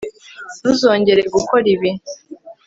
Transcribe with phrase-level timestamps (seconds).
[0.59, 1.91] ntuzongere gukora ibi